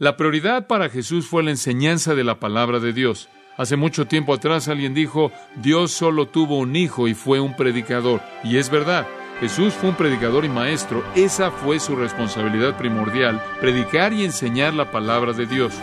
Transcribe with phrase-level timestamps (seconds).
[0.00, 3.28] La prioridad para Jesús fue la enseñanza de la palabra de Dios.
[3.56, 8.20] Hace mucho tiempo atrás alguien dijo, Dios solo tuvo un hijo y fue un predicador.
[8.44, 9.08] Y es verdad,
[9.40, 11.02] Jesús fue un predicador y maestro.
[11.16, 15.74] Esa fue su responsabilidad primordial, predicar y enseñar la palabra de Dios.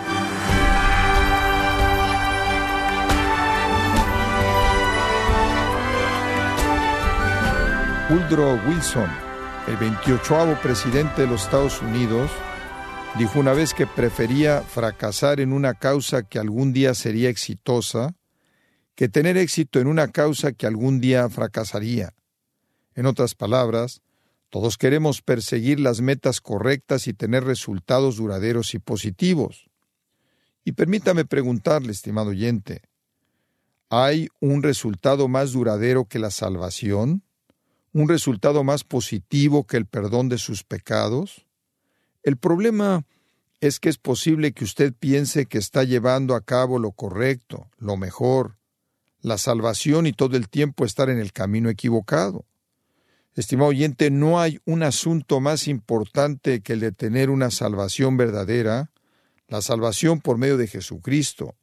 [8.09, 9.09] Woodrow Wilson,
[9.67, 12.31] el 28 presidente de los Estados Unidos,
[13.17, 18.15] dijo una vez que prefería fracasar en una causa que algún día sería exitosa
[18.95, 22.13] que tener éxito en una causa que algún día fracasaría.
[22.93, 24.01] En otras palabras,
[24.49, 29.69] todos queremos perseguir las metas correctas y tener resultados duraderos y positivos.
[30.63, 32.81] Y permítame preguntarle, estimado oyente,
[33.89, 37.25] ¿hay un resultado más duradero que la salvación?
[37.95, 41.47] un resultado más positivo que el perdón de sus pecados?
[42.25, 43.05] El problema
[43.61, 47.97] es que es posible que usted piense que está llevando a cabo lo correcto, lo
[47.97, 48.57] mejor,
[49.21, 52.45] la salvación y todo el tiempo estar en el camino equivocado.
[53.35, 58.89] Estimado oyente, no hay un asunto más importante que el de tener una salvación verdadera,
[59.47, 61.53] la salvación por medio de Jesucristo.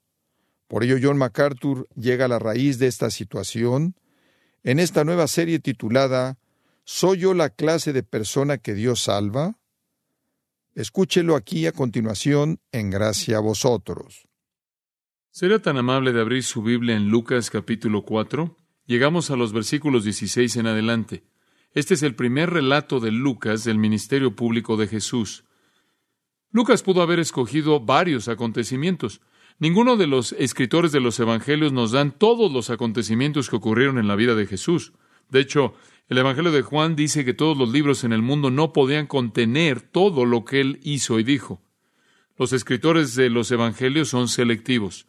[0.69, 3.97] Por ello John MacArthur llega a la raíz de esta situación
[4.63, 6.39] en esta nueva serie titulada
[6.85, 9.57] ¿Soy yo la clase de persona que Dios salva?
[10.75, 14.27] Escúchelo aquí a continuación en gracia a vosotros.
[15.31, 18.57] ¿Será tan amable de abrir su Biblia en Lucas capítulo 4?
[18.87, 21.25] Llegamos a los versículos 16 en adelante.
[21.73, 25.45] Este es el primer relato de Lucas del ministerio público de Jesús.
[26.51, 29.21] Lucas pudo haber escogido varios acontecimientos,
[29.59, 34.09] Ninguno de los escritores de los Evangelios nos dan todos los acontecimientos que ocurrieron en
[34.09, 34.93] la vida de Jesús.
[35.31, 35.75] De hecho,
[36.09, 39.81] el Evangelio de Juan dice que todos los libros en el mundo no podían contener
[39.81, 41.63] todo lo que él hizo y dijo.
[42.37, 45.07] Los escritores de los Evangelios son selectivos.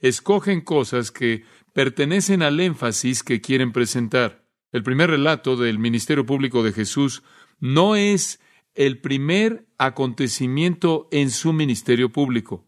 [0.00, 4.44] Escogen cosas que pertenecen al énfasis que quieren presentar.
[4.72, 7.22] El primer relato del ministerio público de Jesús
[7.60, 8.40] no es
[8.74, 12.66] el primer acontecimiento en su ministerio público.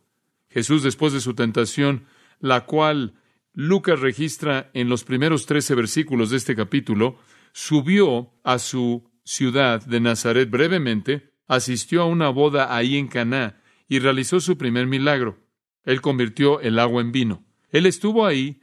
[0.49, 2.07] Jesús después de su tentación,
[2.41, 3.15] la cual
[3.53, 7.19] Lucas registra en los primeros trece versículos de este capítulo,
[7.53, 13.99] subió a su ciudad de Nazaret brevemente, asistió a una boda ahí en Caná y
[13.99, 15.39] realizó su primer milagro.
[15.85, 17.45] Él convirtió el agua en vino.
[17.71, 18.61] Él estuvo ahí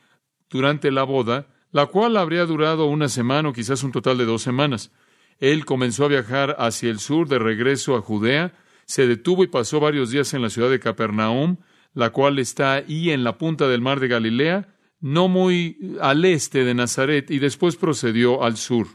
[0.50, 4.42] durante la boda, la cual habría durado una semana o quizás un total de dos
[4.42, 4.92] semanas.
[5.40, 8.54] Él comenzó a viajar hacia el sur de regreso a Judea,
[8.86, 11.58] se detuvo y pasó varios días en la ciudad de Capernaum,
[11.94, 14.75] la cual está ahí en la punta del mar de Galilea,
[15.06, 18.88] no muy al este de Nazaret, y después procedió al sur.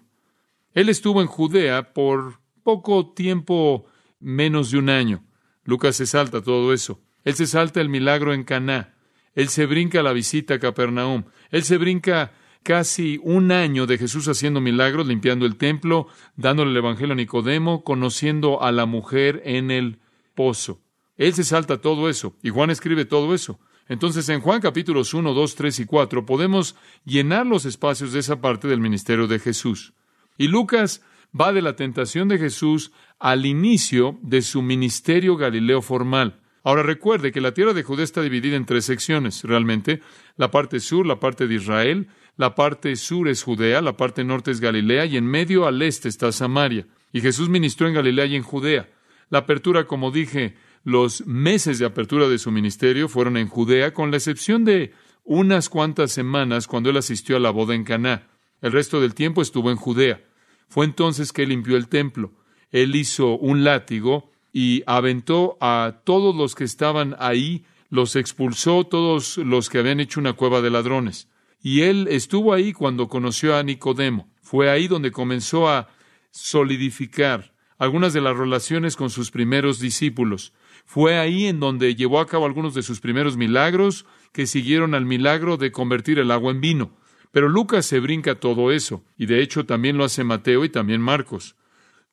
[0.75, 3.87] Él estuvo en Judea por poco tiempo
[4.19, 5.25] menos de un año.
[5.63, 7.01] Lucas se salta todo eso.
[7.23, 8.97] Él se salta el milagro en Caná.
[9.37, 11.27] Él se brinca la visita a Capernaum.
[11.53, 12.33] Él se brinca
[12.65, 17.85] casi un año de Jesús haciendo milagros, limpiando el templo, dándole el evangelio a Nicodemo,
[17.85, 20.01] conociendo a la mujer en el
[20.35, 20.81] pozo.
[21.17, 23.61] Él se salta todo eso y Juan escribe todo eso.
[23.91, 28.41] Entonces, en Juan capítulos 1, 2, 3 y 4 podemos llenar los espacios de esa
[28.41, 29.95] parte del ministerio de Jesús.
[30.39, 31.03] Y Lucas
[31.39, 36.39] va de la tentación de Jesús al inicio de su ministerio galileo formal.
[36.63, 40.01] Ahora recuerde que la tierra de Judea está dividida en tres secciones, realmente.
[40.37, 44.53] La parte sur, la parte de Israel, la parte sur es Judea, la parte norte
[44.53, 46.87] es Galilea y en medio al este está Samaria.
[47.13, 48.89] Y Jesús ministró en Galilea y en Judea.
[49.31, 50.55] La apertura, como dije,
[50.85, 54.93] los meses de apertura de su ministerio fueron en Judea, con la excepción de
[55.25, 58.29] unas cuantas semanas cuando él asistió a la boda en Caná.
[58.61, 60.23] El resto del tiempo estuvo en Judea.
[60.69, 62.33] Fue entonces que limpió el templo.
[62.71, 69.37] Él hizo un látigo y aventó a todos los que estaban ahí, los expulsó todos
[69.39, 71.29] los que habían hecho una cueva de ladrones.
[71.63, 74.29] Y él estuvo ahí cuando conoció a Nicodemo.
[74.43, 75.89] Fue ahí donde comenzó a
[76.31, 80.53] solidificar algunas de las relaciones con sus primeros discípulos.
[80.93, 85.07] Fue ahí en donde llevó a cabo algunos de sus primeros milagros que siguieron al
[85.07, 86.99] milagro de convertir el agua en vino.
[87.31, 91.01] Pero Lucas se brinca todo eso, y de hecho también lo hace Mateo y también
[91.01, 91.55] Marcos.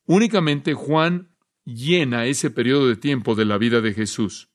[0.05, 1.31] Únicamente Juan
[1.65, 4.51] llena ese periodo de tiempo de la vida de Jesús.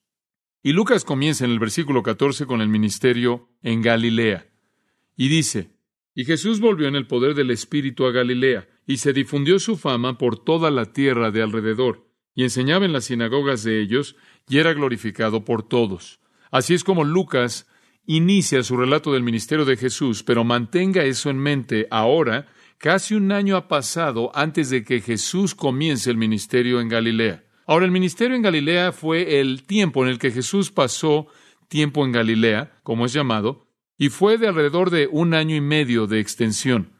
[0.62, 4.46] Y Lucas comienza en el versículo 14 con el ministerio en Galilea.
[5.16, 5.72] Y dice,
[6.14, 10.16] Y Jesús volvió en el poder del Espíritu a Galilea, y se difundió su fama
[10.16, 14.16] por toda la tierra de alrededor y enseñaba en las sinagogas de ellos
[14.48, 16.20] y era glorificado por todos.
[16.50, 17.66] Así es como Lucas
[18.06, 22.46] inicia su relato del ministerio de Jesús, pero mantenga eso en mente ahora,
[22.78, 27.44] casi un año ha pasado antes de que Jesús comience el ministerio en Galilea.
[27.66, 31.28] Ahora, el ministerio en Galilea fue el tiempo en el que Jesús pasó
[31.68, 36.06] tiempo en Galilea, como es llamado, y fue de alrededor de un año y medio
[36.06, 36.92] de extensión.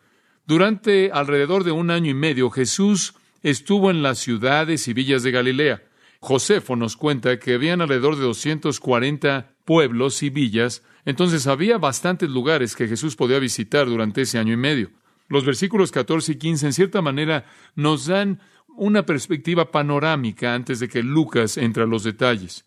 [0.46, 5.30] Durante alrededor de un año y medio, Jesús estuvo en las ciudades y villas de
[5.30, 5.82] Galilea.
[6.20, 12.76] Josefo nos cuenta que habían alrededor de 240 pueblos y villas, entonces había bastantes lugares
[12.76, 14.90] que Jesús podía visitar durante ese año y medio.
[15.28, 18.40] Los versículos 14 y 15 en cierta manera nos dan
[18.76, 22.64] una perspectiva panorámica antes de que Lucas entre a los detalles.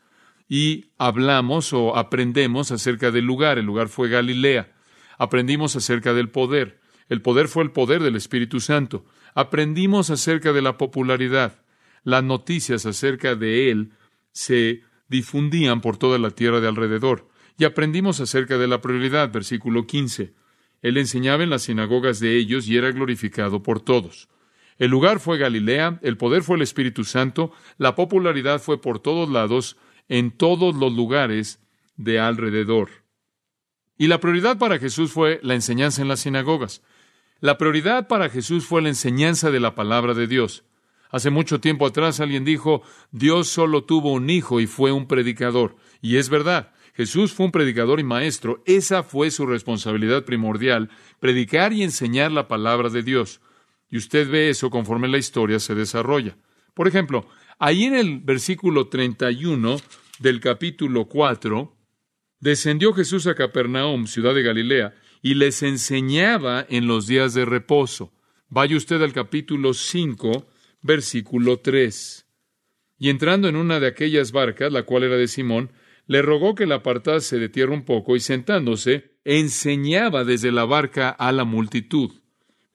[0.47, 3.57] Y hablamos o aprendemos acerca del lugar.
[3.57, 4.73] El lugar fue Galilea.
[5.17, 6.79] Aprendimos acerca del poder.
[7.09, 9.05] El poder fue el poder del Espíritu Santo.
[9.35, 11.61] Aprendimos acerca de la popularidad.
[12.03, 13.91] Las noticias acerca de él
[14.31, 17.27] se difundían por toda la tierra de alrededor.
[17.57, 20.33] Y aprendimos acerca de la prioridad, versículo 15.
[20.81, 24.29] Él enseñaba en las sinagogas de ellos y era glorificado por todos.
[24.77, 29.29] El lugar fue Galilea, el poder fue el Espíritu Santo, la popularidad fue por todos
[29.29, 29.77] lados,
[30.07, 31.59] en todos los lugares
[31.97, 32.89] de alrededor.
[33.97, 36.81] Y la prioridad para Jesús fue la enseñanza en las sinagogas.
[37.45, 40.63] La prioridad para Jesús fue la enseñanza de la palabra de Dios.
[41.11, 42.81] Hace mucho tiempo atrás alguien dijo,
[43.11, 45.75] Dios solo tuvo un hijo y fue un predicador.
[46.01, 48.63] Y es verdad, Jesús fue un predicador y maestro.
[48.65, 50.89] Esa fue su responsabilidad primordial,
[51.19, 53.41] predicar y enseñar la palabra de Dios.
[53.91, 56.35] Y usted ve eso conforme la historia se desarrolla.
[56.73, 57.27] Por ejemplo,
[57.59, 59.77] ahí en el versículo 31
[60.17, 61.77] del capítulo 4,
[62.39, 68.13] descendió Jesús a Capernaum, ciudad de Galilea, y les enseñaba en los días de reposo.
[68.47, 70.47] Vaya usted al capítulo 5,
[70.83, 72.27] versículo 3.
[72.99, 75.71] Y entrando en una de aquellas barcas, la cual era de Simón,
[76.05, 81.09] le rogó que la apartase de tierra un poco y sentándose, enseñaba desde la barca
[81.09, 82.11] a la multitud.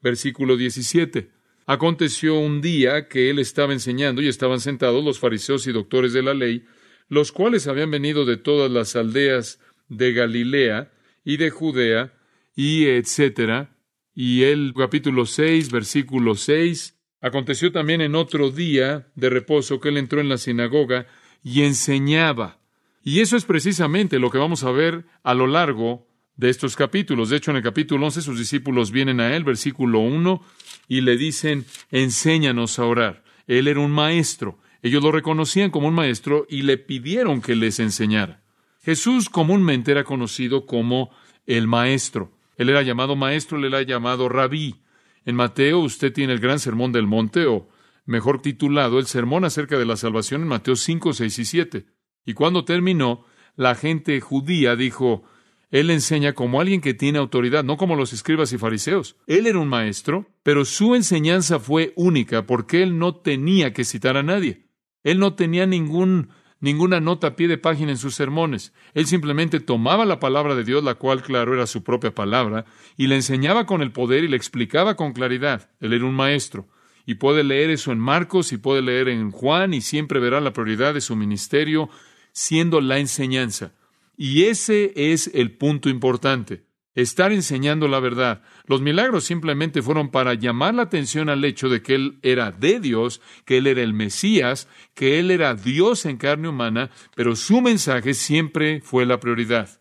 [0.02, 1.31] Versículo 17.
[1.67, 6.25] Aconteció un día que él estaba enseñando y estaban sentados los fariseos y doctores de
[6.25, 6.64] la ley,
[7.06, 10.91] los cuales habían venido de todas las aldeas de Galilea
[11.25, 12.17] y de Judea
[12.55, 13.76] y etcétera.
[14.14, 16.99] Y el capítulo 6, versículo 6.
[17.20, 21.06] Aconteció también en otro día de reposo que él entró en la sinagoga
[21.43, 22.61] y enseñaba.
[23.02, 26.06] Y eso es precisamente lo que vamos a ver a lo largo
[26.37, 27.31] de estos capítulos.
[27.31, 30.43] De hecho, en el capítulo 11 sus discípulos vienen a él, versículo 1,
[30.88, 33.25] y le dicen, enséñanos a orar.
[33.47, 34.58] Él era un maestro.
[34.82, 38.43] Ellos lo reconocían como un maestro y le pidieron que les enseñara.
[38.82, 41.11] Jesús comúnmente era conocido como
[41.47, 42.32] el maestro.
[42.61, 44.83] Él era llamado maestro, él era llamado rabí.
[45.25, 47.71] En Mateo usted tiene el gran sermón del monte, o
[48.05, 51.87] mejor titulado, el sermón acerca de la salvación en Mateo 5, 6 y 7.
[52.27, 53.25] Y cuando terminó,
[53.57, 55.25] la gente judía dijo,
[55.71, 59.17] él enseña como alguien que tiene autoridad, no como los escribas y fariseos.
[59.27, 64.19] Él era un maestro, pero su enseñanza fue única porque él no tenía que citar
[64.19, 64.67] a nadie.
[65.03, 66.29] Él no tenía ningún,
[66.61, 68.73] ninguna nota a pie de página en sus sermones.
[68.95, 72.67] Él simplemente tomaba la palabra de Dios, la cual, claro, era su propia palabra,
[72.97, 75.71] y le enseñaba con el poder y le explicaba con claridad.
[75.81, 76.69] Él era un maestro.
[77.07, 80.53] Y puede leer eso en Marcos y puede leer en Juan y siempre verá la
[80.53, 81.89] prioridad de su ministerio
[82.33, 83.73] siendo la enseñanza.
[84.17, 86.62] Y ese es el punto importante,
[86.95, 88.43] estar enseñando la verdad.
[88.67, 92.81] Los milagros simplemente fueron para llamar la atención al hecho de que Él era de
[92.81, 97.61] Dios, que Él era el Mesías, que Él era Dios en carne humana, pero su
[97.61, 99.81] mensaje siempre fue la prioridad.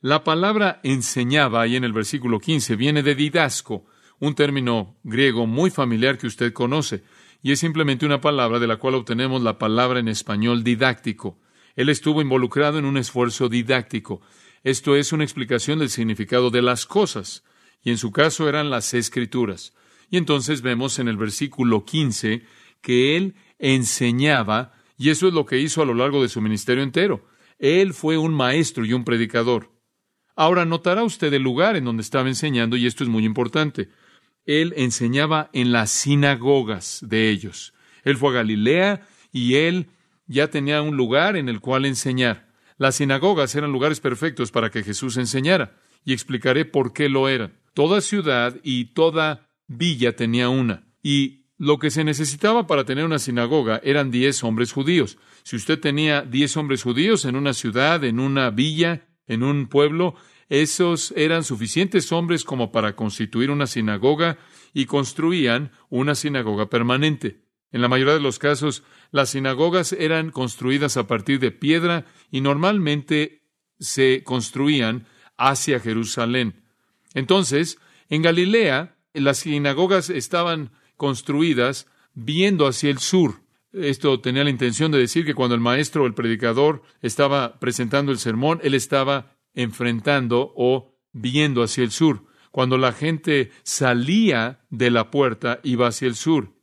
[0.00, 3.86] La palabra enseñaba, ahí en el versículo 15, viene de didasco,
[4.18, 7.02] un término griego muy familiar que usted conoce,
[7.42, 11.38] y es simplemente una palabra de la cual obtenemos la palabra en español didáctico.
[11.76, 14.22] Él estuvo involucrado en un esfuerzo didáctico.
[14.66, 17.44] Esto es una explicación del significado de las cosas,
[17.84, 19.74] y en su caso eran las escrituras.
[20.10, 22.42] Y entonces vemos en el versículo 15
[22.80, 26.82] que él enseñaba, y eso es lo que hizo a lo largo de su ministerio
[26.82, 27.28] entero.
[27.60, 29.70] Él fue un maestro y un predicador.
[30.34, 33.90] Ahora notará usted el lugar en donde estaba enseñando, y esto es muy importante.
[34.46, 37.72] Él enseñaba en las sinagogas de ellos.
[38.02, 39.90] Él fue a Galilea y él
[40.26, 42.45] ya tenía un lugar en el cual enseñar.
[42.78, 47.58] Las sinagogas eran lugares perfectos para que Jesús enseñara, y explicaré por qué lo eran.
[47.74, 53.18] Toda ciudad y toda villa tenía una, y lo que se necesitaba para tener una
[53.18, 55.18] sinagoga eran diez hombres judíos.
[55.42, 60.14] Si usted tenía diez hombres judíos en una ciudad, en una villa, en un pueblo,
[60.48, 64.38] esos eran suficientes hombres como para constituir una sinagoga
[64.74, 67.45] y construían una sinagoga permanente.
[67.72, 72.40] En la mayoría de los casos, las sinagogas eran construidas a partir de piedra y
[72.40, 73.42] normalmente
[73.78, 75.06] se construían
[75.36, 76.62] hacia Jerusalén.
[77.14, 83.42] Entonces, en Galilea, las sinagogas estaban construidas viendo hacia el sur.
[83.72, 88.12] Esto tenía la intención de decir que cuando el maestro o el predicador estaba presentando
[88.12, 92.24] el sermón, él estaba enfrentando o viendo hacia el sur.
[92.50, 96.55] Cuando la gente salía de la puerta, iba hacia el sur.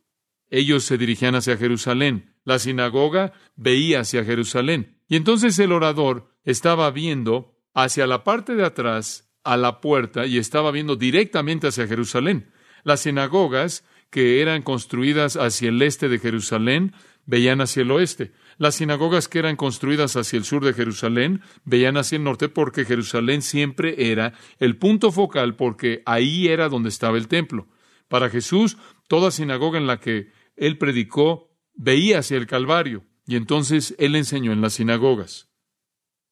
[0.54, 2.36] Ellos se dirigían hacia Jerusalén.
[2.44, 5.00] La sinagoga veía hacia Jerusalén.
[5.08, 10.38] Y entonces el orador estaba viendo hacia la parte de atrás a la puerta y
[10.38, 12.52] estaba viendo directamente hacia Jerusalén.
[12.84, 16.94] Las sinagogas que eran construidas hacia el este de Jerusalén
[17.26, 18.30] veían hacia el oeste.
[18.56, 22.84] Las sinagogas que eran construidas hacia el sur de Jerusalén veían hacia el norte porque
[22.84, 27.66] Jerusalén siempre era el punto focal porque ahí era donde estaba el templo.
[28.06, 28.76] Para Jesús,
[29.08, 34.52] toda sinagoga en la que él predicó veía hacia el Calvario y entonces él enseñó
[34.52, 35.48] en las sinagogas.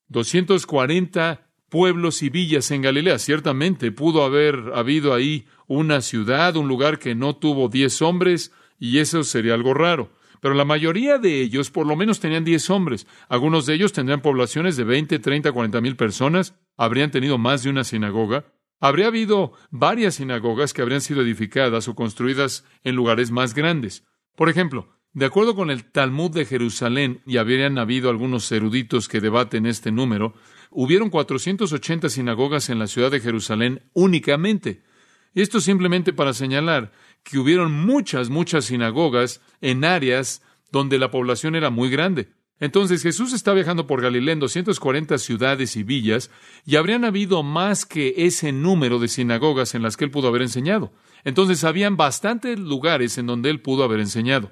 [0.08, 3.18] 240 pueblos y villas en Galilea.
[3.18, 8.98] Ciertamente pudo haber habido ahí una ciudad, un lugar que no tuvo diez hombres, y
[8.98, 10.12] eso sería algo raro.
[10.42, 13.06] Pero la mayoría de ellos por lo menos tenían diez hombres.
[13.28, 16.54] Algunos de ellos tendrían poblaciones de veinte, treinta, cuarenta mil personas.
[16.76, 18.44] Habrían tenido más de una sinagoga.
[18.80, 24.04] Habría habido varias sinagogas que habrían sido edificadas o construidas en lugares más grandes.
[24.36, 29.20] Por ejemplo, de acuerdo con el Talmud de Jerusalén, y habrían habido algunos eruditos que
[29.20, 30.34] debaten este número,
[30.70, 34.82] hubieron 480 sinagogas en la ciudad de Jerusalén únicamente.
[35.34, 41.70] Esto simplemente para señalar que hubieron muchas, muchas sinagogas en áreas donde la población era
[41.70, 42.32] muy grande.
[42.58, 46.30] Entonces Jesús está viajando por Galilea en 240 ciudades y villas,
[46.64, 50.42] y habrían habido más que ese número de sinagogas en las que él pudo haber
[50.42, 50.92] enseñado.
[51.24, 54.50] Entonces habían bastantes lugares en donde él pudo haber enseñado.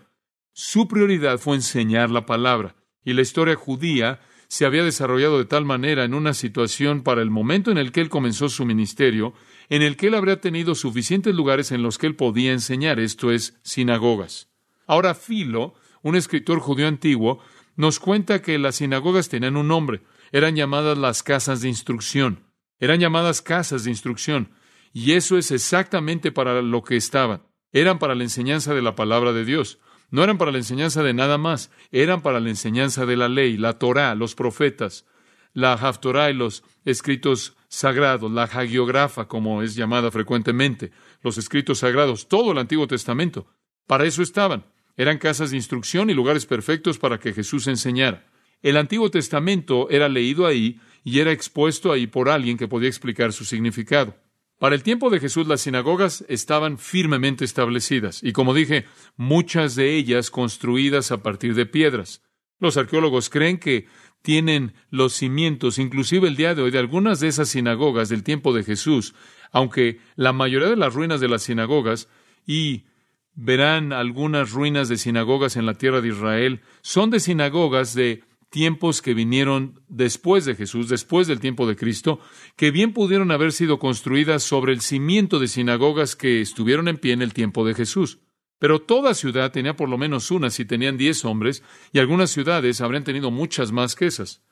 [0.52, 5.64] Su prioridad fue enseñar la palabra, y la historia judía se había desarrollado de tal
[5.64, 9.32] manera en una situación para el momento en el que él comenzó su ministerio,
[9.68, 13.30] en el que él habría tenido suficientes lugares en los que él podía enseñar, esto
[13.30, 14.48] es, sinagogas.
[14.88, 17.38] Ahora Filo, un escritor judío antiguo,
[17.76, 22.44] nos cuenta que las sinagogas tenían un nombre, eran llamadas las casas de instrucción,
[22.80, 24.50] eran llamadas casas de instrucción,
[24.92, 27.42] y eso es exactamente para lo que estaban,
[27.72, 29.78] eran para la enseñanza de la palabra de Dios.
[30.10, 33.56] No eran para la enseñanza de nada más, eran para la enseñanza de la ley,
[33.56, 35.06] la Torá, los profetas,
[35.52, 40.90] la Haftorá y los escritos sagrados, la Hagiografa, como es llamada frecuentemente,
[41.22, 43.46] los escritos sagrados, todo el Antiguo Testamento.
[43.86, 44.64] Para eso estaban.
[44.96, 48.26] Eran casas de instrucción y lugares perfectos para que Jesús enseñara.
[48.62, 53.32] El Antiguo Testamento era leído ahí y era expuesto ahí por alguien que podía explicar
[53.32, 54.16] su significado.
[54.60, 58.84] Para el tiempo de Jesús las sinagogas estaban firmemente establecidas y, como dije,
[59.16, 62.22] muchas de ellas construidas a partir de piedras.
[62.58, 63.86] Los arqueólogos creen que
[64.20, 68.52] tienen los cimientos, inclusive el día de hoy, de algunas de esas sinagogas del tiempo
[68.52, 69.14] de Jesús,
[69.50, 72.10] aunque la mayoría de las ruinas de las sinagogas,
[72.46, 72.84] y
[73.32, 79.00] verán algunas ruinas de sinagogas en la tierra de Israel, son de sinagogas de tiempos
[79.00, 82.20] que vinieron después de Jesús, después del tiempo de Cristo,
[82.56, 87.12] que bien pudieron haber sido construidas sobre el cimiento de sinagogas que estuvieron en pie
[87.12, 88.18] en el tiempo de Jesús.
[88.58, 92.80] Pero toda ciudad tenía por lo menos una si tenían diez hombres, y algunas ciudades
[92.80, 94.42] habrían tenido muchas más que esas.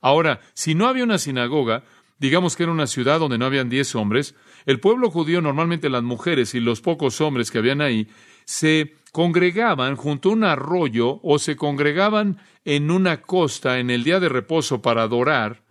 [0.00, 1.84] Ahora, si no había una sinagoga,
[2.18, 6.02] digamos que era una ciudad donde no habían diez hombres, el pueblo judío, normalmente las
[6.02, 8.08] mujeres y los pocos hombres que habían ahí,
[8.44, 14.18] se congregaban junto a un arroyo o se congregaban en una costa en el día
[14.18, 15.62] de reposo para adorar,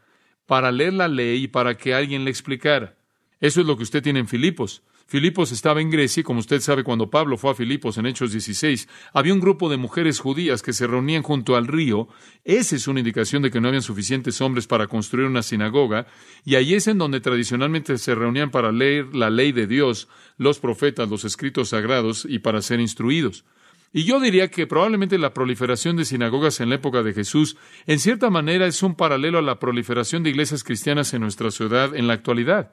[0.45, 2.95] para leer la ley y para que alguien le explicara.
[3.39, 4.83] Eso es lo que usted tiene en Filipos.
[5.11, 8.31] Filipos estaba en Grecia y como usted sabe cuando Pablo fue a Filipos en Hechos
[8.31, 12.07] 16, había un grupo de mujeres judías que se reunían junto al río.
[12.45, 16.07] Esa es una indicación de que no habían suficientes hombres para construir una sinagoga
[16.45, 20.59] y ahí es en donde tradicionalmente se reunían para leer la ley de Dios, los
[20.59, 23.43] profetas, los escritos sagrados y para ser instruidos.
[23.91, 27.99] Y yo diría que probablemente la proliferación de sinagogas en la época de Jesús, en
[27.99, 32.07] cierta manera, es un paralelo a la proliferación de iglesias cristianas en nuestra ciudad en
[32.07, 32.71] la actualidad.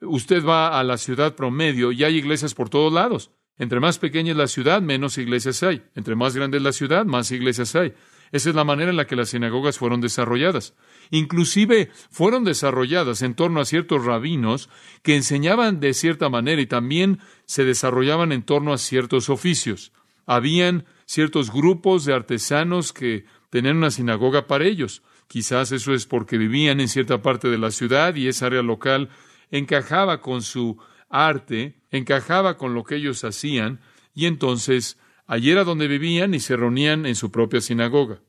[0.00, 3.30] Usted va a la ciudad promedio y hay iglesias por todos lados.
[3.58, 5.82] Entre más pequeña es la ciudad, menos iglesias hay.
[5.94, 7.94] Entre más grande es la ciudad, más iglesias hay.
[8.32, 10.74] Esa es la manera en la que las sinagogas fueron desarrolladas.
[11.10, 14.68] Inclusive fueron desarrolladas en torno a ciertos rabinos
[15.02, 19.92] que enseñaban de cierta manera y también se desarrollaban en torno a ciertos oficios.
[20.26, 25.02] Habían ciertos grupos de artesanos que tenían una sinagoga para ellos.
[25.28, 29.08] Quizás eso es porque vivían en cierta parte de la ciudad y esa área local
[29.50, 33.80] encajaba con su arte, encajaba con lo que ellos hacían,
[34.14, 38.20] y entonces allí era donde vivían y se reunían en su propia sinagoga.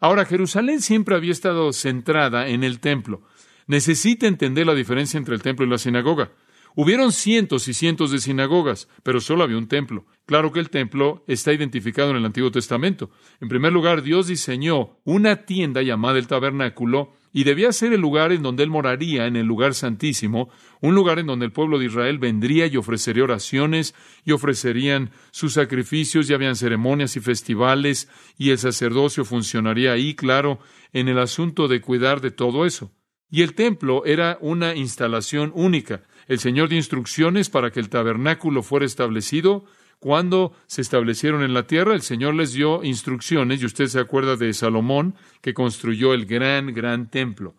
[0.00, 3.22] Ahora, Jerusalén siempre había estado centrada en el templo.
[3.66, 6.32] Necesita entender la diferencia entre el templo y la sinagoga.
[6.74, 10.06] Hubieron cientos y cientos de sinagogas, pero solo había un templo.
[10.24, 13.10] Claro que el templo está identificado en el Antiguo Testamento.
[13.40, 18.32] En primer lugar, Dios diseñó una tienda llamada el tabernáculo y debía ser el lugar
[18.32, 21.86] en donde Él moraría, en el lugar santísimo, un lugar en donde el pueblo de
[21.86, 23.94] Israel vendría y ofrecería oraciones
[24.24, 30.58] y ofrecerían sus sacrificios, y habían ceremonias y festivales, y el sacerdocio funcionaría ahí, claro,
[30.92, 32.90] en el asunto de cuidar de todo eso.
[33.30, 36.02] Y el templo era una instalación única.
[36.26, 39.64] El Señor dio instrucciones para que el tabernáculo fuera establecido.
[40.00, 44.36] Cuando se establecieron en la tierra, el Señor les dio instrucciones, y usted se acuerda
[44.36, 47.54] de Salomón, que construyó el gran, gran templo.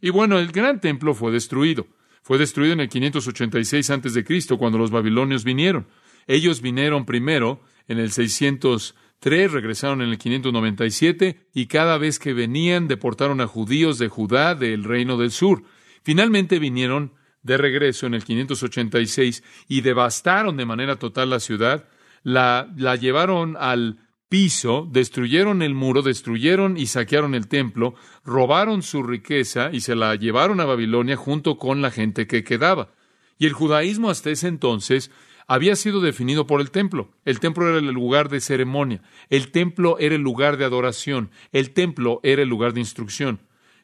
[0.00, 1.86] Y bueno, el gran templo fue destruido.
[2.22, 5.86] Fue destruido en el 586 antes de Cristo, cuando los babilonios vinieron.
[6.26, 12.32] Ellos vinieron primero en el 600 Tres regresaron en el 597 y cada vez que
[12.32, 15.62] venían deportaron a judíos de Judá del reino del sur.
[16.02, 21.88] Finalmente vinieron de regreso en el 586 y devastaron de manera total la ciudad,
[22.22, 27.94] la, la llevaron al piso, destruyeron el muro, destruyeron y saquearon el templo,
[28.24, 32.92] robaron su riqueza y se la llevaron a Babilonia junto con la gente que quedaba.
[33.38, 35.10] Y el judaísmo hasta ese entonces
[35.48, 37.10] había sido definido por el templo.
[37.24, 41.72] El templo era el lugar de ceremonia, el templo era el lugar de adoración, el
[41.72, 43.40] templo era el lugar de instrucción.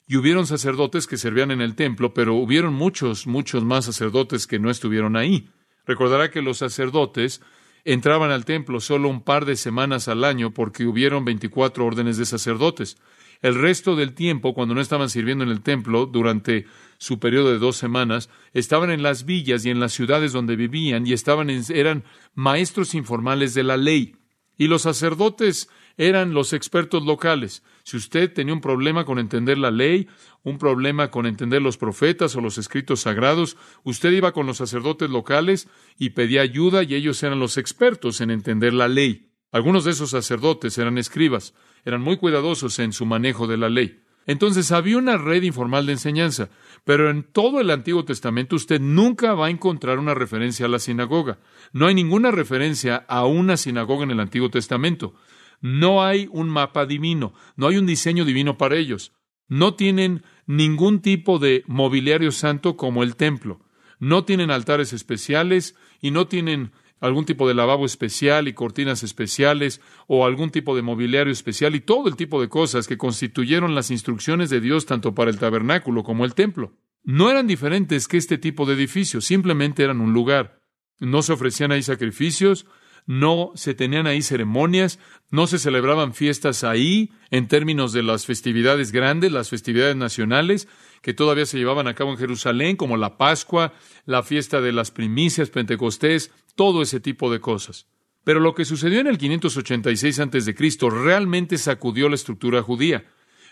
[0.07, 4.59] Y hubieron sacerdotes que servían en el templo, pero hubieron muchos, muchos más sacerdotes que
[4.59, 5.51] no estuvieron ahí.
[5.85, 7.41] Recordará que los sacerdotes
[7.85, 12.27] entraban al templo solo un par de semanas al año porque hubieron 24 órdenes de
[12.27, 12.99] sacerdotes.
[13.43, 16.67] El resto del tiempo, cuando no estaban sirviendo en el templo, durante
[16.99, 21.07] su periodo de dos semanas, estaban en las villas y en las ciudades donde vivían
[21.07, 24.17] y estaban eran maestros informales de la ley.
[24.57, 27.63] Y los sacerdotes eran los expertos locales.
[27.87, 30.09] Si usted tenía un problema con entender la ley,
[30.43, 35.09] un problema con entender los profetas o los escritos sagrados, usted iba con los sacerdotes
[35.09, 39.31] locales y pedía ayuda y ellos eran los expertos en entender la ley.
[39.53, 44.03] Algunos de esos sacerdotes eran escribas, eran muy cuidadosos en su manejo de la ley.
[44.27, 46.49] Entonces había una red informal de enseñanza,
[46.83, 50.81] pero en todo el Antiguo Testamento usted nunca va a encontrar una referencia a la
[50.81, 51.39] sinagoga.
[51.73, 55.15] No hay ninguna referencia a una sinagoga en el Antiguo Testamento.
[55.61, 59.13] No hay un mapa divino, no hay un diseño divino para ellos.
[59.49, 63.61] No tienen ningún tipo de mobiliario santo como el templo.
[63.99, 69.81] No tienen altares especiales y no tienen algún tipo de lavabo especial y cortinas especiales
[70.07, 73.91] o algún tipo de mobiliario especial y todo el tipo de cosas que constituyeron las
[73.91, 76.75] instrucciones de Dios tanto para el tabernáculo como el templo.
[77.03, 80.61] No eran diferentes que este tipo de edificios, simplemente eran un lugar.
[80.99, 82.67] No se ofrecían ahí sacrificios,
[83.07, 84.99] no se tenían ahí ceremonias,
[85.31, 90.69] no se celebraban fiestas ahí en términos de las festividades grandes, las festividades nacionales,
[91.03, 93.73] que todavía se llevaban a cabo en Jerusalén, como la Pascua,
[94.05, 97.87] la fiesta de las primicias, Pentecostés, todo ese tipo de cosas.
[98.25, 100.55] Pero lo que sucedió en el 586 a.C.
[100.91, 103.07] realmente sacudió la estructura judía.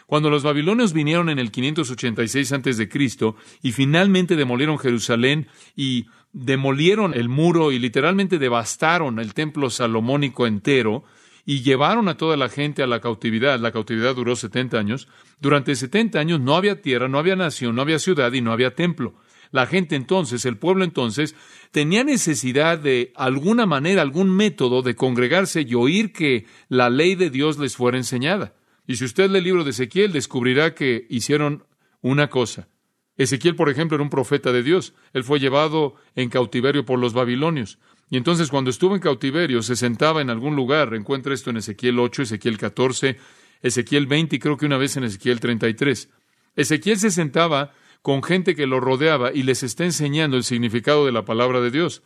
[0.06, 2.88] Cuando los babilonios vinieron en el 586 a.C.
[3.62, 11.04] y finalmente demolieron Jerusalén y demolieron el muro y literalmente devastaron el templo salomónico entero,
[11.46, 13.58] y llevaron a toda la gente a la cautividad.
[13.60, 15.08] La cautividad duró 70 años.
[15.40, 18.74] Durante 70 años no había tierra, no había nación, no había ciudad y no había
[18.74, 19.14] templo.
[19.50, 21.36] La gente entonces, el pueblo entonces,
[21.70, 27.30] tenía necesidad de alguna manera, algún método de congregarse y oír que la ley de
[27.30, 28.54] Dios les fuera enseñada.
[28.86, 31.64] Y si usted lee el libro de Ezequiel, descubrirá que hicieron
[32.00, 32.68] una cosa.
[33.16, 34.94] Ezequiel, por ejemplo, era un profeta de Dios.
[35.12, 37.78] Él fue llevado en cautiverio por los babilonios.
[38.10, 40.94] Y entonces cuando estuvo en cautiverio se sentaba en algún lugar.
[40.94, 43.16] Encuentra esto en Ezequiel 8, Ezequiel 14,
[43.62, 46.10] Ezequiel 20 y creo que una vez en Ezequiel 33.
[46.56, 47.72] Ezequiel se sentaba
[48.02, 51.70] con gente que lo rodeaba y les está enseñando el significado de la palabra de
[51.70, 52.02] Dios.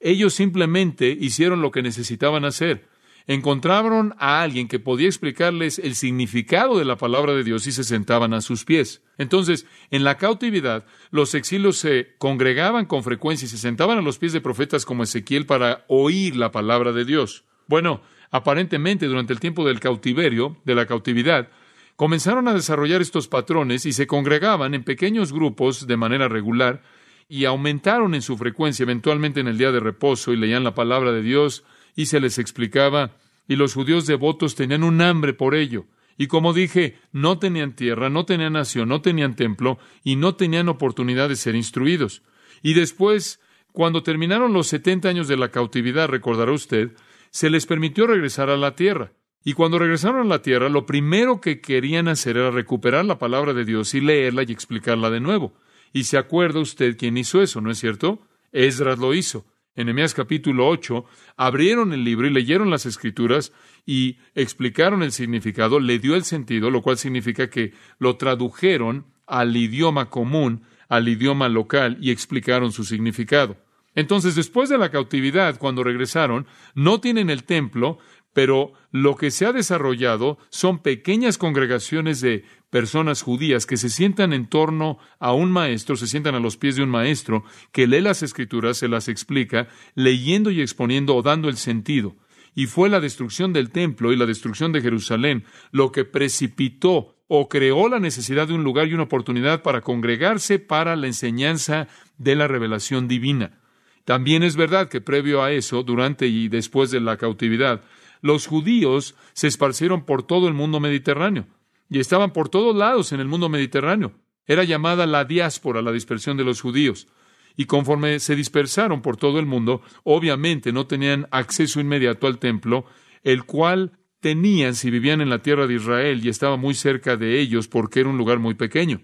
[0.00, 2.88] Ellos simplemente hicieron lo que necesitaban hacer
[3.26, 7.84] encontraron a alguien que podía explicarles el significado de la palabra de Dios y se
[7.84, 9.02] sentaban a sus pies.
[9.16, 14.18] Entonces, en la cautividad, los exilios se congregaban con frecuencia y se sentaban a los
[14.18, 17.44] pies de profetas como Ezequiel para oír la palabra de Dios.
[17.66, 21.48] Bueno, aparentemente durante el tiempo del cautiverio, de la cautividad,
[21.96, 26.82] comenzaron a desarrollar estos patrones y se congregaban en pequeños grupos de manera regular
[27.28, 31.12] y aumentaron en su frecuencia eventualmente en el día de reposo y leían la palabra
[31.12, 35.86] de Dios y se les explicaba, y los judíos devotos tenían un hambre por ello.
[36.16, 40.68] Y como dije, no tenían tierra, no tenían nación, no tenían templo y no tenían
[40.68, 42.22] oportunidad de ser instruidos.
[42.62, 43.40] Y después,
[43.72, 46.92] cuando terminaron los setenta años de la cautividad, recordará usted,
[47.30, 49.12] se les permitió regresar a la tierra.
[49.44, 53.52] Y cuando regresaron a la tierra, lo primero que querían hacer era recuperar la palabra
[53.52, 55.52] de Dios y leerla y explicarla de nuevo.
[55.92, 58.22] Y se acuerda usted quién hizo eso, ¿no es cierto?
[58.52, 59.44] Esdras lo hizo.
[59.76, 61.04] En Nehemías capítulo 8,
[61.36, 63.52] abrieron el libro y leyeron las escrituras
[63.84, 69.56] y explicaron el significado, le dio el sentido, lo cual significa que lo tradujeron al
[69.56, 73.56] idioma común, al idioma local y explicaron su significado.
[73.96, 77.98] Entonces, después de la cautividad, cuando regresaron, no tienen el templo,
[78.34, 84.32] pero lo que se ha desarrollado son pequeñas congregaciones de personas judías que se sientan
[84.32, 88.00] en torno a un maestro, se sientan a los pies de un maestro, que lee
[88.00, 92.16] las escrituras, se las explica, leyendo y exponiendo o dando el sentido.
[92.56, 97.48] Y fue la destrucción del templo y la destrucción de Jerusalén lo que precipitó o
[97.48, 102.34] creó la necesidad de un lugar y una oportunidad para congregarse para la enseñanza de
[102.34, 103.60] la revelación divina.
[104.04, 107.82] También es verdad que previo a eso, durante y después de la cautividad,
[108.24, 111.46] los judíos se esparcieron por todo el mundo mediterráneo
[111.90, 114.14] y estaban por todos lados en el mundo mediterráneo.
[114.46, 117.06] Era llamada la diáspora, la dispersión de los judíos.
[117.54, 122.86] Y conforme se dispersaron por todo el mundo, obviamente no tenían acceso inmediato al templo,
[123.24, 127.38] el cual tenían si vivían en la tierra de Israel y estaba muy cerca de
[127.40, 129.02] ellos porque era un lugar muy pequeño.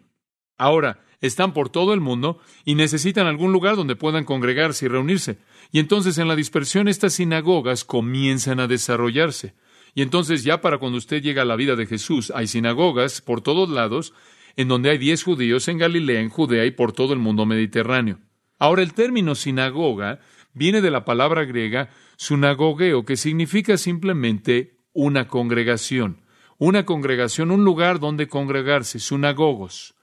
[0.57, 5.39] Ahora, están por todo el mundo y necesitan algún lugar donde puedan congregarse y reunirse.
[5.73, 9.55] Y entonces en la dispersión estas sinagogas comienzan a desarrollarse.
[9.95, 13.41] Y entonces ya para cuando usted llega a la vida de Jesús, hay sinagogas por
[13.41, 14.15] todos lados,
[14.57, 18.19] en donde hay diez judíos en Galilea, en Judea y por todo el mundo mediterráneo.
[18.59, 20.21] Ahora el término sinagoga
[20.53, 26.23] viene de la palabra griega sunagogeo, que significa simplemente una congregación.
[26.59, 29.95] Una congregación, un lugar donde congregarse, sunagogos.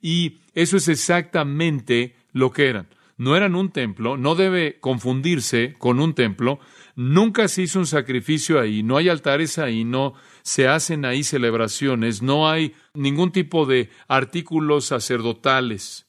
[0.00, 2.88] Y eso es exactamente lo que eran.
[3.16, 6.58] No eran un templo, no debe confundirse con un templo.
[6.96, 12.22] Nunca se hizo un sacrificio ahí, no hay altares ahí, no se hacen ahí celebraciones,
[12.22, 16.06] no hay ningún tipo de artículos sacerdotales.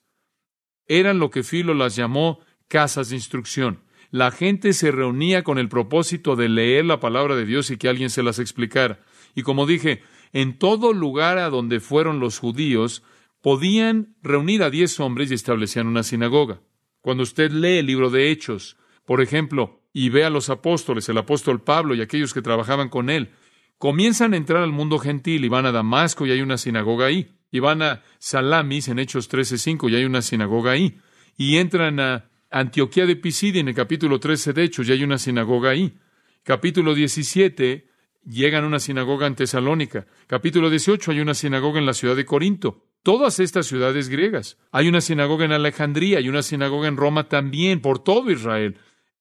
[0.87, 3.81] Eran lo que Filo las llamó casas de instrucción.
[4.09, 7.89] La gente se reunía con el propósito de leer la palabra de Dios y que
[7.89, 8.99] alguien se las explicara.
[9.35, 10.01] Y como dije,
[10.31, 13.03] en todo lugar a donde fueron los judíos,
[13.41, 16.61] podían reunir a diez hombres y establecían una sinagoga.
[17.01, 21.17] Cuando usted lee el libro de Hechos, por ejemplo, y ve a los apóstoles, el
[21.17, 23.31] apóstol Pablo y aquellos que trabajaban con él,
[23.77, 27.31] comienzan a entrar al mundo gentil y van a Damasco y hay una sinagoga ahí.
[27.51, 30.99] Y van a Salamis en Hechos 13:5 y hay una sinagoga ahí.
[31.35, 35.17] Y entran a Antioquía de Pisidia en el capítulo 13 de Hechos y hay una
[35.17, 35.97] sinagoga ahí.
[36.43, 37.89] Capítulo 17
[38.23, 40.05] llegan a una sinagoga en Tesalónica.
[40.27, 44.57] Capítulo 18 hay una sinagoga en la ciudad de Corinto todas estas ciudades griegas.
[44.71, 48.77] Hay una sinagoga en Alejandría, hay una sinagoga en Roma también, por todo Israel.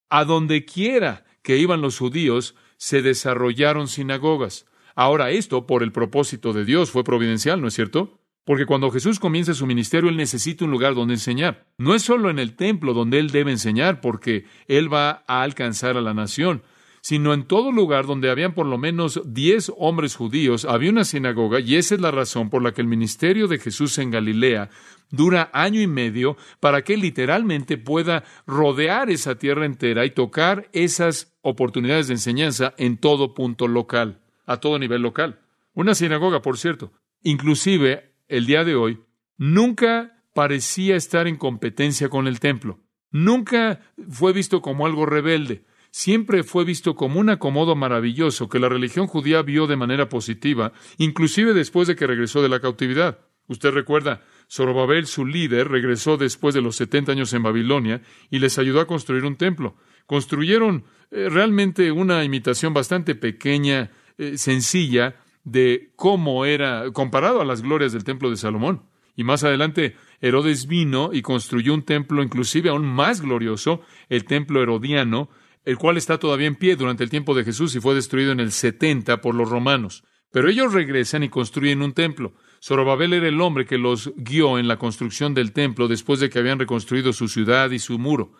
[0.09, 4.67] A donde quiera que iban los judíos, se desarrollaron sinagogas.
[4.95, 8.21] Ahora esto, por el propósito de Dios, fue providencial, ¿no es cierto?
[8.45, 11.67] Porque cuando Jesús comienza su ministerio, Él necesita un lugar donde enseñar.
[11.79, 15.97] No es solo en el templo donde Él debe enseñar, porque Él va a alcanzar
[15.97, 16.63] a la nación,
[17.01, 21.61] sino en todo lugar donde habían por lo menos diez hombres judíos, había una sinagoga,
[21.61, 24.71] y esa es la razón por la que el ministerio de Jesús en Galilea
[25.11, 31.37] dura año y medio para que literalmente pueda rodear esa tierra entera y tocar esas
[31.43, 35.41] oportunidades de enseñanza en todo punto local, a todo nivel local.
[35.75, 39.01] Una sinagoga, por cierto, inclusive el día de hoy,
[39.37, 42.79] nunca parecía estar en competencia con el templo.
[43.11, 48.69] Nunca fue visto como algo rebelde siempre fue visto como un acomodo maravilloso que la
[48.69, 53.19] religión judía vio de manera positiva, inclusive después de que regresó de la cautividad.
[53.49, 58.01] Usted recuerda, Zorobabel, su líder, regresó después de los setenta años en Babilonia
[58.31, 59.75] y les ayudó a construir un templo.
[60.07, 67.63] Construyeron eh, realmente una imitación bastante pequeña, eh, sencilla, de cómo era comparado a las
[67.63, 68.83] glorias del templo de Salomón.
[69.17, 74.63] Y más adelante, Herodes vino y construyó un templo inclusive aún más glorioso, el templo
[74.63, 75.29] herodiano,
[75.65, 78.41] el cual está todavía en pie durante el tiempo de Jesús y fue destruido en
[78.41, 80.05] el 70 por los romanos.
[80.33, 82.35] Pero ellos regresan y construyen un templo.
[82.63, 86.39] Zorobabel era el hombre que los guió en la construcción del templo después de que
[86.39, 88.33] habían reconstruido su ciudad y su muro.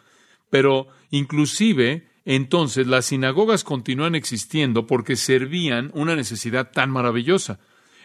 [0.51, 7.59] Pero inclusive entonces las sinagogas continúan existiendo porque servían una necesidad tan maravillosa.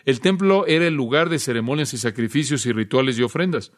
[0.06, 3.72] El templo era el lugar de ceremonias y sacrificios y rituales y ofrendas.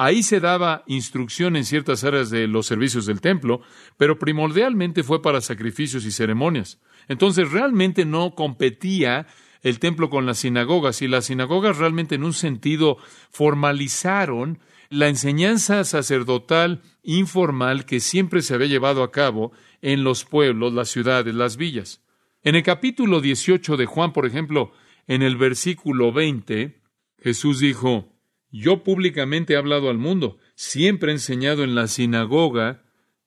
[0.00, 3.62] Ahí se daba instrucción en ciertas áreas de los servicios del templo,
[3.96, 6.80] pero primordialmente fue para sacrificios y ceremonias.
[7.08, 9.26] Entonces realmente no competía
[9.60, 12.98] el templo con las sinagogas y las sinagogas realmente en un sentido
[13.32, 19.50] formalizaron la enseñanza sacerdotal informal que siempre se había llevado a cabo
[19.82, 22.04] en los pueblos, las ciudades, las villas.
[22.44, 24.70] En el capítulo 18 de Juan, por ejemplo,
[25.08, 26.80] en el versículo 20,
[27.20, 28.17] Jesús dijo,
[28.50, 32.82] yo públicamente he hablado al mundo, siempre he enseñado en la sinagoga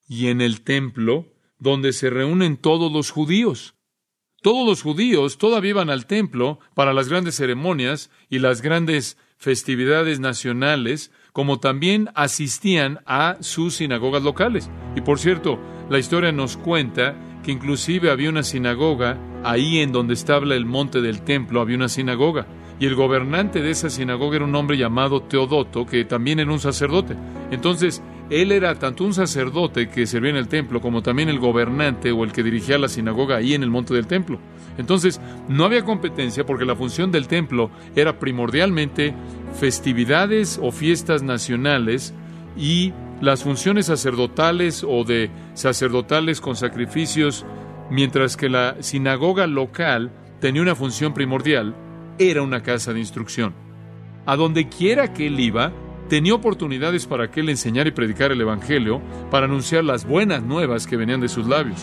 [0.07, 1.27] y en el templo
[1.60, 3.75] donde se reúnen todos los judíos.
[4.41, 10.19] Todos los judíos todavía iban al templo para las grandes ceremonias y las grandes festividades
[10.19, 14.71] nacionales, como también asistían a sus sinagogas locales.
[14.95, 20.15] Y por cierto, la historia nos cuenta que inclusive había una sinagoga ahí en donde
[20.15, 22.47] estaba el monte del templo, había una sinagoga.
[22.81, 26.59] Y el gobernante de esa sinagoga era un hombre llamado Teodoto, que también era un
[26.59, 27.15] sacerdote.
[27.51, 32.11] Entonces, él era tanto un sacerdote que servía en el templo, como también el gobernante
[32.11, 34.39] o el que dirigía la sinagoga ahí en el monte del templo.
[34.79, 39.13] Entonces, no había competencia porque la función del templo era primordialmente
[39.53, 42.15] festividades o fiestas nacionales
[42.57, 47.45] y las funciones sacerdotales o de sacerdotales con sacrificios,
[47.91, 51.75] mientras que la sinagoga local tenía una función primordial
[52.29, 53.53] era una casa de instrucción.
[54.25, 55.73] A donde quiera que él iba,
[56.07, 60.86] tenía oportunidades para que él enseñara y predicar el Evangelio, para anunciar las buenas nuevas
[60.86, 61.81] que venían de sus labios.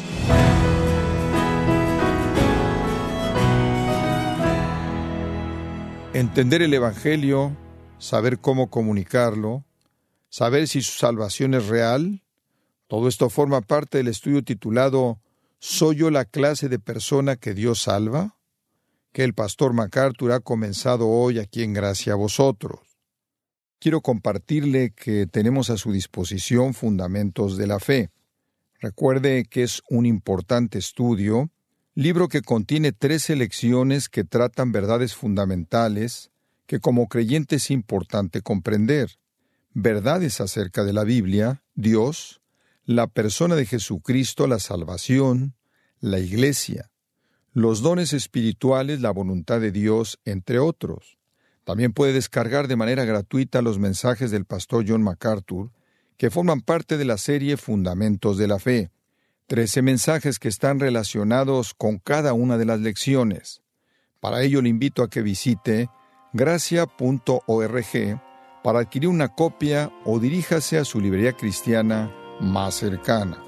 [6.13, 7.57] Entender el Evangelio,
[7.99, 9.65] saber cómo comunicarlo,
[10.29, 12.23] saber si su salvación es real,
[12.87, 15.19] todo esto forma parte del estudio titulado
[15.59, 18.38] ¿Soy yo la clase de persona que Dios salva?
[19.13, 22.81] Que el pastor MacArthur ha comenzado hoy aquí en Gracia a vosotros.
[23.79, 28.11] Quiero compartirle que tenemos a su disposición Fundamentos de la Fe.
[28.81, 31.51] Recuerde que es un importante estudio,
[31.95, 36.31] libro que contiene tres lecciones que tratan verdades fundamentales
[36.67, 39.19] que como creyente es importante comprender.
[39.73, 42.41] Verdades acerca de la Biblia, Dios,
[42.85, 45.55] la persona de Jesucristo, la salvación,
[45.99, 46.91] la Iglesia,
[47.59, 51.19] los dones espirituales, la voluntad de Dios, entre otros.
[51.65, 55.71] También puede descargar de manera gratuita los mensajes del pastor John MacArthur,
[56.17, 58.91] que forman parte de la serie Fundamentos de la Fe.
[59.49, 63.63] Trece mensajes que están relacionados con cada una de las lecciones.
[64.21, 65.91] Para ello le invito a que visite
[66.33, 67.43] gracia.org
[68.63, 73.48] para adquirir una copia o diríjase a su librería cristiana más cercana.